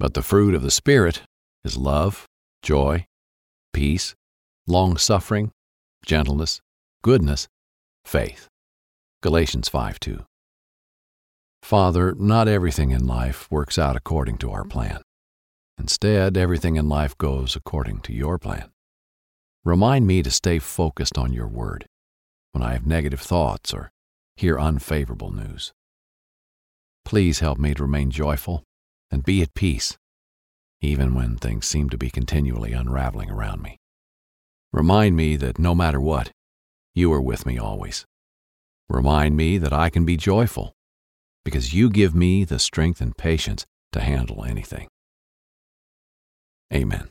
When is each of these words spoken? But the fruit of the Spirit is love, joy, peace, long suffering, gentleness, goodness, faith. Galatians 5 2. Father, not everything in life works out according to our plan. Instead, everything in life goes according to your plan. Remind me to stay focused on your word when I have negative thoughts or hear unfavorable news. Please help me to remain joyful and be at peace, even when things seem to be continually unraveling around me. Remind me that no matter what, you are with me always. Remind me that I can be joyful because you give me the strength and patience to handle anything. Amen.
But 0.00 0.14
the 0.14 0.22
fruit 0.22 0.54
of 0.54 0.62
the 0.62 0.70
Spirit 0.70 1.20
is 1.62 1.76
love, 1.76 2.26
joy, 2.62 3.04
peace, 3.74 4.14
long 4.66 4.96
suffering, 4.96 5.52
gentleness, 6.06 6.62
goodness, 7.02 7.48
faith. 8.06 8.48
Galatians 9.22 9.68
5 9.68 10.00
2. 10.00 10.24
Father, 11.62 12.14
not 12.14 12.48
everything 12.48 12.92
in 12.92 13.06
life 13.06 13.46
works 13.50 13.78
out 13.78 13.94
according 13.94 14.38
to 14.38 14.50
our 14.50 14.64
plan. 14.64 15.02
Instead, 15.78 16.34
everything 16.34 16.76
in 16.76 16.88
life 16.88 17.16
goes 17.18 17.54
according 17.54 18.00
to 18.00 18.14
your 18.14 18.38
plan. 18.38 18.70
Remind 19.66 20.06
me 20.06 20.22
to 20.22 20.30
stay 20.30 20.58
focused 20.58 21.18
on 21.18 21.34
your 21.34 21.46
word 21.46 21.84
when 22.52 22.62
I 22.62 22.72
have 22.72 22.86
negative 22.86 23.20
thoughts 23.20 23.74
or 23.74 23.90
hear 24.34 24.58
unfavorable 24.58 25.30
news. 25.30 25.74
Please 27.04 27.40
help 27.40 27.58
me 27.58 27.74
to 27.74 27.82
remain 27.82 28.10
joyful 28.10 28.64
and 29.10 29.24
be 29.24 29.42
at 29.42 29.54
peace, 29.54 29.96
even 30.80 31.14
when 31.14 31.36
things 31.36 31.66
seem 31.66 31.90
to 31.90 31.98
be 31.98 32.10
continually 32.10 32.72
unraveling 32.72 33.30
around 33.30 33.62
me. 33.62 33.78
Remind 34.72 35.16
me 35.16 35.36
that 35.36 35.58
no 35.58 35.74
matter 35.74 36.00
what, 36.00 36.30
you 36.94 37.12
are 37.12 37.20
with 37.20 37.44
me 37.44 37.58
always. 37.58 38.04
Remind 38.88 39.36
me 39.36 39.58
that 39.58 39.72
I 39.72 39.90
can 39.90 40.04
be 40.04 40.16
joyful 40.16 40.72
because 41.44 41.74
you 41.74 41.90
give 41.90 42.14
me 42.14 42.44
the 42.44 42.58
strength 42.58 43.00
and 43.00 43.16
patience 43.16 43.66
to 43.92 44.00
handle 44.00 44.44
anything. 44.44 44.88
Amen. 46.72 47.08